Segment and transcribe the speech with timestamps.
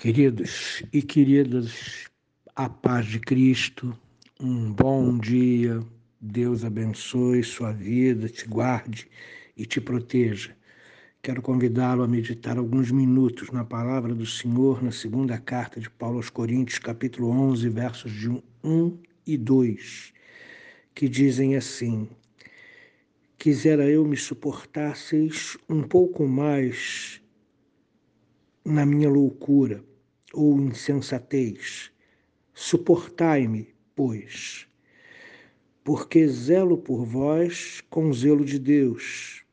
[0.00, 2.04] Queridos e queridas,
[2.54, 3.98] a paz de Cristo,
[4.40, 5.82] um bom dia,
[6.20, 9.08] Deus abençoe sua vida, te guarde
[9.56, 10.56] e te proteja.
[11.20, 16.18] Quero convidá-lo a meditar alguns minutos na palavra do Senhor na segunda carta de Paulo
[16.18, 18.30] aos Coríntios, capítulo 11, versos de
[18.62, 20.12] 1 e 2,
[20.94, 22.08] que dizem assim:
[23.36, 27.20] Quisera eu me suportasseis um pouco mais
[28.64, 29.87] na minha loucura
[30.32, 31.90] ou insensatez.
[32.54, 34.66] Suportai-me, pois,
[35.84, 39.44] porque zelo por vós com zelo de Deus,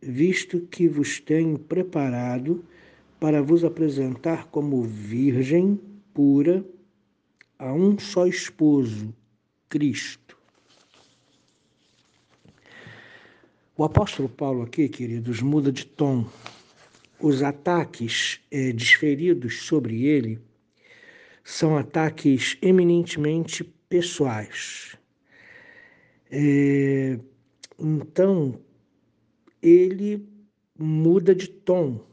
[0.00, 2.64] visto que vos tenho preparado
[3.20, 5.80] para vos apresentar como virgem
[6.14, 6.64] pura
[7.58, 9.14] a um só esposo,
[9.68, 10.38] Cristo.
[13.76, 16.26] O apóstolo Paulo aqui, queridos, muda de tom
[17.20, 20.40] os ataques é, desferidos sobre ele
[21.42, 24.96] são ataques eminentemente pessoais.
[26.30, 27.18] É,
[27.78, 28.60] então,
[29.62, 30.28] ele
[30.78, 32.06] muda de tom.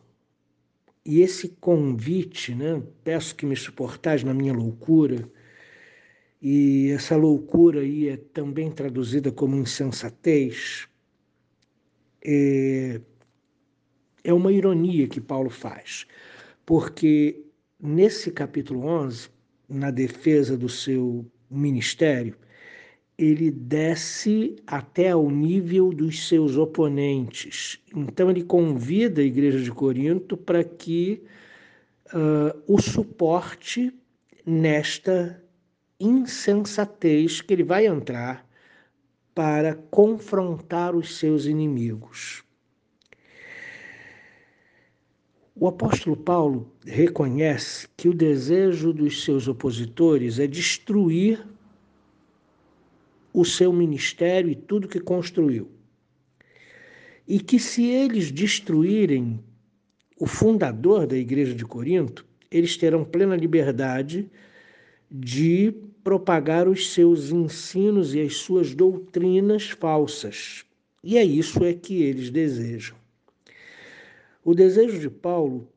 [1.05, 2.81] E esse convite, né?
[3.03, 5.29] Peço que me suportais na minha loucura,
[6.41, 10.87] e essa loucura aí é também traduzida como insensatez.
[12.23, 13.01] É,
[14.25, 16.05] é uma ironia que Paulo faz,
[16.65, 17.45] porque
[17.79, 19.29] nesse capítulo 11,
[19.69, 22.35] na defesa do seu ministério,
[23.17, 27.79] ele desce até ao nível dos seus oponentes.
[27.95, 31.23] Então, ele convida a igreja de Corinto para que
[32.07, 33.93] uh, o suporte
[34.45, 35.41] nesta
[35.99, 38.45] insensatez que ele vai entrar
[39.33, 42.44] para confrontar os seus inimigos.
[45.65, 51.43] O apóstolo Paulo reconhece que o desejo dos seus opositores é destruir
[53.33, 55.67] o seu ministério e tudo que construiu.
[57.27, 59.43] E que se eles destruírem
[60.19, 64.29] o fundador da igreja de Corinto, eles terão plena liberdade
[65.09, 65.73] de
[66.03, 70.63] propagar os seus ensinos e as suas doutrinas falsas.
[71.03, 73.03] E é isso é que eles desejam.
[74.47, 75.67] O desejo de Paulo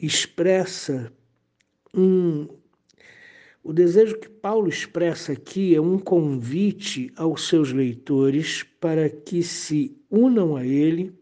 [0.00, 1.12] expressa
[1.94, 2.48] um.
[3.62, 9.96] O desejo que Paulo expressa aqui é um convite aos seus leitores para que se
[10.10, 11.16] unam a ele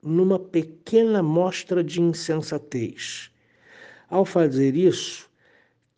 [0.00, 3.28] numa pequena mostra de insensatez.
[4.08, 5.28] Ao fazer isso,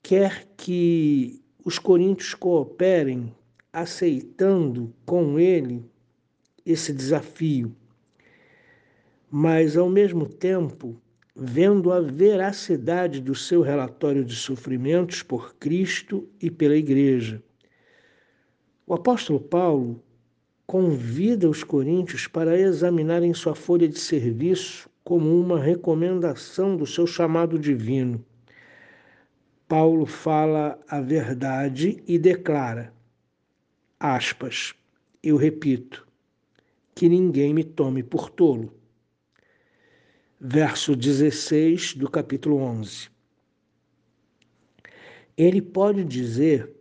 [0.03, 3.31] quer que os coríntios cooperem
[3.71, 5.84] aceitando com ele
[6.65, 7.77] esse desafio
[9.30, 11.00] mas ao mesmo tempo
[11.36, 17.41] vendo a veracidade do seu relatório de sofrimentos por Cristo e pela Igreja.
[18.86, 20.02] O apóstolo Paulo
[20.66, 27.58] convida os coríntios para examinarem sua folha de serviço como uma recomendação do seu chamado
[27.58, 28.24] divino.
[29.68, 32.92] Paulo fala a verdade e declara,
[33.98, 34.74] aspas,
[35.22, 36.06] eu repito,
[36.94, 38.79] que ninguém me tome por tolo
[40.41, 43.11] verso 16 do capítulo 11.
[45.37, 46.75] Ele pode dizer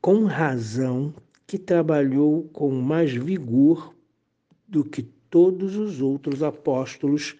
[0.00, 1.14] com razão
[1.46, 3.94] que trabalhou com mais vigor
[4.66, 7.36] do que todos os outros apóstolos.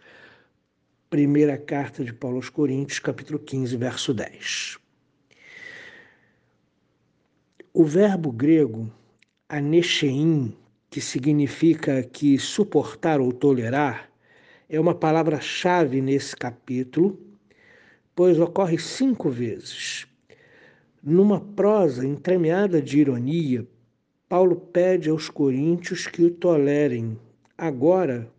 [1.11, 4.79] Primeira carta de Paulo aos Coríntios, capítulo 15, verso 10.
[7.73, 8.93] O verbo grego
[9.49, 10.57] anechein,
[10.91, 14.09] que significa que suportar ou tolerar,
[14.71, 17.19] é uma palavra-chave nesse capítulo,
[18.15, 20.07] pois ocorre cinco vezes.
[21.03, 23.67] Numa prosa entremeada de ironia,
[24.29, 27.19] Paulo pede aos coríntios que o tolerem,
[27.57, 28.31] agora,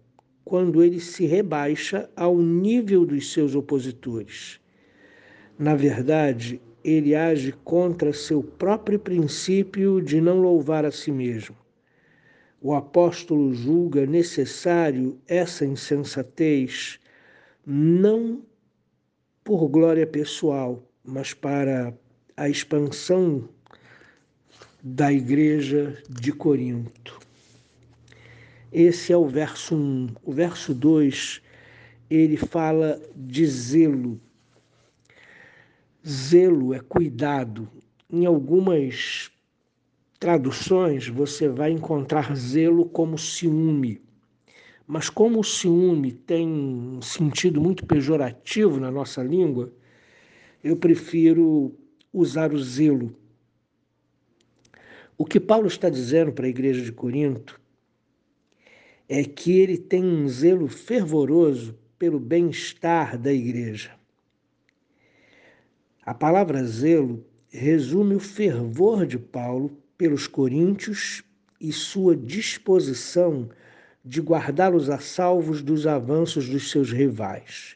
[0.45, 4.59] quando ele se rebaixa ao nível dos seus opositores.
[5.57, 11.58] Na verdade, ele age contra seu próprio princípio de não louvar a si mesmo
[12.61, 16.99] o apóstolo julga necessário essa insensatez,
[17.65, 18.41] não
[19.43, 21.93] por glória pessoal, mas para
[22.35, 23.47] a expansão
[24.83, 27.19] da igreja de Corinto.
[28.71, 30.07] Esse é o verso 1.
[30.23, 31.41] O verso 2,
[32.09, 34.19] ele fala de zelo.
[36.07, 37.67] Zelo é cuidado.
[38.11, 39.31] Em algumas
[40.19, 44.01] traduções você vai encontrar zelo como ciúme,
[44.85, 49.71] Mas como o ciúme tem um sentido muito pejorativo na nossa língua,
[50.63, 51.77] eu prefiro
[52.11, 53.15] usar o zelo.
[55.15, 57.61] O que Paulo está dizendo para a igreja de Corinto
[59.07, 63.91] é que ele tem um zelo fervoroso pelo bem-estar da igreja.
[66.01, 71.21] A palavra zelo resume o fervor de Paulo pelos coríntios
[71.59, 73.49] e sua disposição
[74.03, 77.75] de guardá-los a salvos dos avanços dos seus rivais.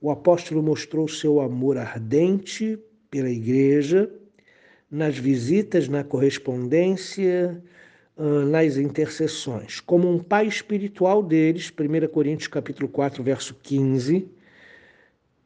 [0.00, 2.76] O apóstolo mostrou seu amor ardente
[3.08, 4.10] pela igreja
[4.90, 7.62] nas visitas, na correspondência,
[8.50, 9.78] nas intercessões.
[9.78, 14.28] Como um pai espiritual deles, 1 Coríntios capítulo 4, verso 15,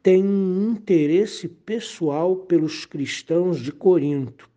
[0.02, 4.48] tem um interesse pessoal pelos cristãos de Corinto.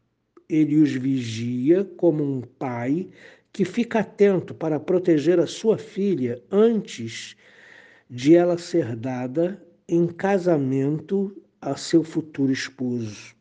[0.51, 3.07] Ele os vigia como um pai
[3.53, 7.37] que fica atento para proteger a sua filha antes
[8.09, 13.33] de ela ser dada em casamento a seu futuro esposo.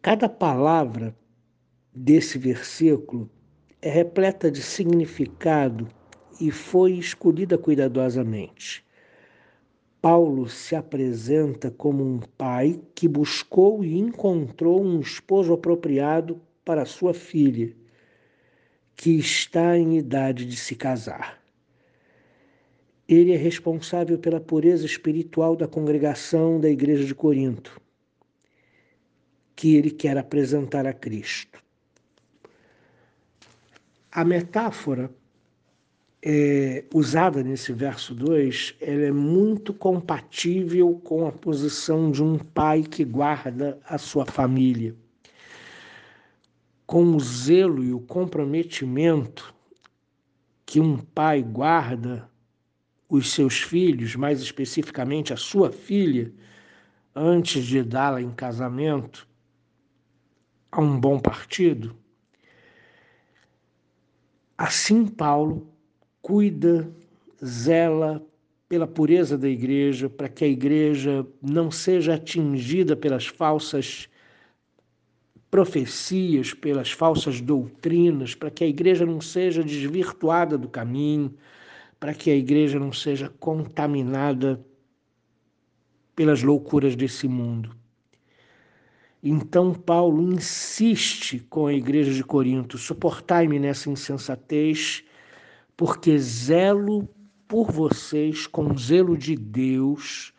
[0.00, 1.14] Cada palavra
[1.94, 3.30] desse versículo
[3.82, 5.86] é repleta de significado
[6.40, 8.87] e foi escolhida cuidadosamente.
[10.00, 17.12] Paulo se apresenta como um pai que buscou e encontrou um esposo apropriado para sua
[17.12, 17.74] filha,
[18.94, 21.42] que está em idade de se casar.
[23.08, 27.80] Ele é responsável pela pureza espiritual da congregação da Igreja de Corinto,
[29.56, 31.60] que ele quer apresentar a Cristo.
[34.12, 35.10] A metáfora
[36.22, 42.82] é, usada nesse verso 2, ela é muito compatível com a posição de um pai
[42.82, 44.94] que guarda a sua família.
[46.86, 49.54] Com o zelo e o comprometimento
[50.66, 52.28] que um pai guarda
[53.08, 56.32] os seus filhos, mais especificamente a sua filha,
[57.14, 59.26] antes de dá-la em casamento
[60.70, 61.96] a um bom partido,
[64.56, 65.66] assim Paulo
[66.28, 66.86] cuida,
[67.42, 68.22] zela
[68.68, 74.10] pela pureza da igreja, para que a igreja não seja atingida pelas falsas
[75.50, 81.34] profecias, pelas falsas doutrinas, para que a igreja não seja desvirtuada do caminho,
[81.98, 84.62] para que a igreja não seja contaminada
[86.14, 87.74] pelas loucuras desse mundo.
[89.22, 95.07] Então Paulo insiste com a igreja de Corinto: suportai-me nessa insensatez
[95.78, 97.08] porque zelo
[97.46, 100.34] por vocês com zelo de Deus,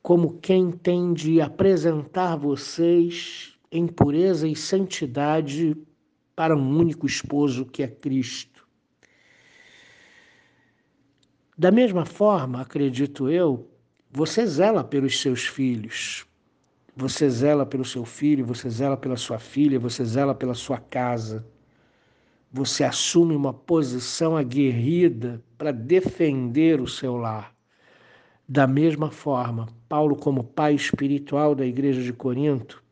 [0.00, 5.76] como quem tem de apresentar vocês em pureza e santidade
[6.36, 8.64] para um único esposo que é Cristo.
[11.58, 13.68] Da mesma forma, acredito eu,
[14.12, 16.24] você zela pelos seus filhos,
[16.94, 21.44] você zela pelo seu filho, você zela pela sua filha, você zela pela sua casa
[22.52, 27.54] você assume uma posição aguerrida para defender o seu lar.
[28.46, 32.84] Da mesma forma, Paulo, como pai espiritual da igreja de Corinto,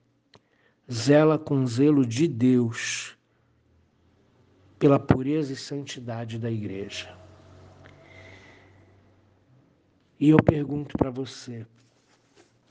[0.91, 3.19] zela com zelo de Deus
[4.79, 7.15] pela pureza e santidade da igreja.
[10.19, 11.67] E eu pergunto para você: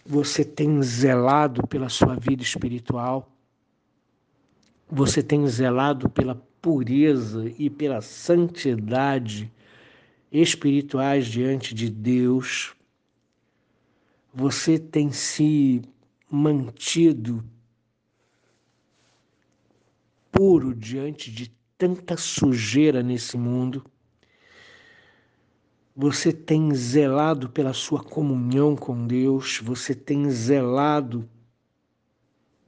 [0.04, 3.32] você tem zelado pela sua vida espiritual?
[4.92, 9.52] Você tem zelado pela pureza e pela santidade
[10.32, 12.76] espirituais diante de Deus,
[14.34, 15.82] você tem se
[16.30, 17.44] mantido
[20.32, 23.84] puro diante de tanta sujeira nesse mundo.
[25.96, 31.28] Você tem zelado pela sua comunhão com Deus, você tem zelado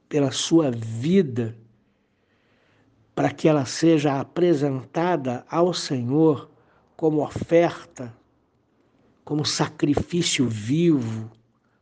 [0.08, 1.56] pela sua vida
[3.22, 6.50] para que ela seja apresentada ao Senhor
[6.96, 8.12] como oferta,
[9.24, 11.30] como sacrifício vivo,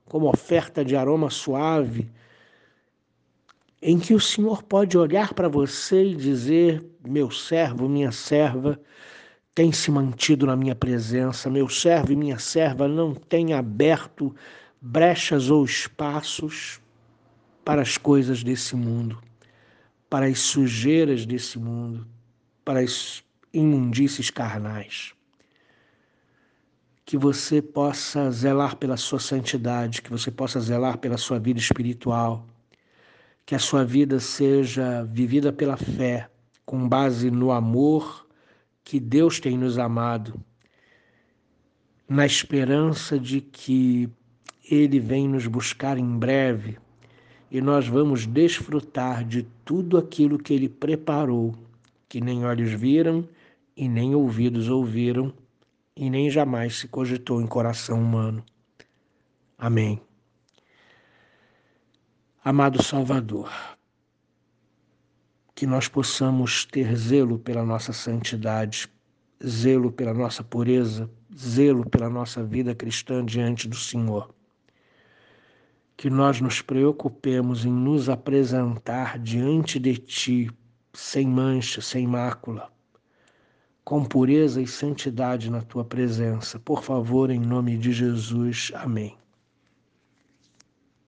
[0.04, 2.12] como oferta de aroma suave,
[3.80, 8.78] em que o Senhor pode olhar para você e dizer: Meu servo, minha serva,
[9.54, 14.36] tem se mantido na minha presença, meu servo e minha serva não têm aberto
[14.78, 16.82] brechas ou espaços
[17.64, 19.29] para as coisas desse mundo
[20.10, 22.04] para as sujeiras desse mundo,
[22.64, 23.22] para as
[23.54, 25.14] imundícies carnais.
[27.04, 32.44] Que você possa zelar pela sua santidade, que você possa zelar pela sua vida espiritual,
[33.46, 36.28] que a sua vida seja vivida pela fé,
[36.66, 38.26] com base no amor
[38.82, 40.42] que Deus tem nos amado,
[42.08, 44.08] na esperança de que
[44.68, 46.78] Ele vem nos buscar em breve
[47.50, 51.54] e nós vamos desfrutar de tudo aquilo que Ele preparou,
[52.08, 53.28] que nem olhos viram
[53.76, 55.32] e nem ouvidos ouviram
[55.96, 58.44] e nem jamais se cogitou em coração humano.
[59.58, 60.00] Amém.
[62.42, 63.50] Amado Salvador,
[65.54, 68.88] que nós possamos ter zelo pela nossa santidade,
[69.46, 74.34] zelo pela nossa pureza, zelo pela nossa vida cristã diante do Senhor.
[76.00, 80.50] Que nós nos preocupemos em nos apresentar diante de Ti,
[80.94, 82.72] sem mancha, sem mácula,
[83.84, 86.58] com pureza e santidade na Tua presença.
[86.58, 88.72] Por favor, em nome de Jesus.
[88.76, 89.19] Amém.